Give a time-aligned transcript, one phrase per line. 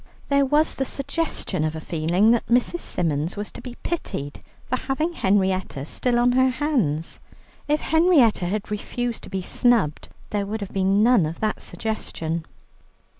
[0.29, 2.79] There was the suggestion of a feeling that Mrs.
[2.79, 7.19] Symons was to be pitied for having Henrietta still on her hands.
[7.67, 12.47] If Henrietta had refused to be snubbed, there would have been none of that suggestion.